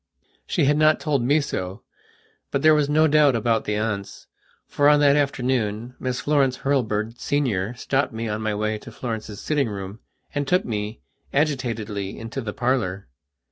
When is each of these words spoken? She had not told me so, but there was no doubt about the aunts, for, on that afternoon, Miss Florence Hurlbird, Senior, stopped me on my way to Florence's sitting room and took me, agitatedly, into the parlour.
She 0.47 0.65
had 0.65 0.77
not 0.77 0.99
told 0.99 1.21
me 1.21 1.39
so, 1.41 1.83
but 2.49 2.63
there 2.63 2.73
was 2.73 2.89
no 2.89 3.05
doubt 3.07 3.35
about 3.35 3.65
the 3.65 3.75
aunts, 3.75 4.25
for, 4.65 4.89
on 4.89 4.99
that 5.01 5.15
afternoon, 5.15 5.93
Miss 5.99 6.21
Florence 6.21 6.57
Hurlbird, 6.63 7.19
Senior, 7.19 7.75
stopped 7.75 8.11
me 8.11 8.27
on 8.27 8.41
my 8.41 8.55
way 8.55 8.79
to 8.79 8.91
Florence's 8.91 9.39
sitting 9.39 9.69
room 9.69 9.99
and 10.33 10.47
took 10.47 10.65
me, 10.65 11.01
agitatedly, 11.35 12.17
into 12.17 12.41
the 12.41 12.51
parlour. 12.51 13.09